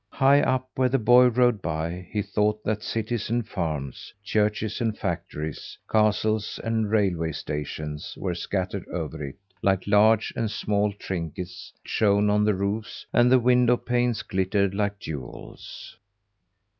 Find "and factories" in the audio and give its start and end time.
4.81-5.77